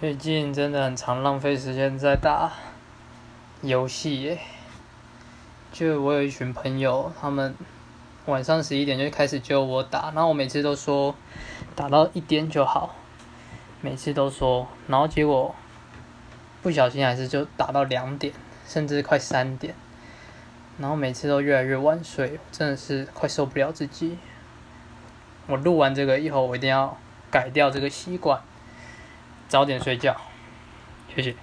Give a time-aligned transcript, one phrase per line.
[0.00, 2.50] 最近真的很常浪费时间在打
[3.60, 4.38] 游戏耶。
[5.70, 7.54] 就我有一群朋友，他们
[8.26, 11.14] 晚上十一点就开始揪我打，然后我每次都说
[11.76, 12.96] 打到一点就好，
[13.80, 15.54] 每次都说，然后结果
[16.62, 18.34] 不小心还是就打到两点，
[18.66, 19.74] 甚至快三点，
[20.78, 24.18] 然后每次都越来越晚睡，真的是快受不了自己。
[25.46, 26.96] 我录完这个以后，我一定要
[27.30, 28.40] 改掉这个习惯。
[29.52, 30.16] 早点睡觉，
[31.14, 31.34] 谢谢。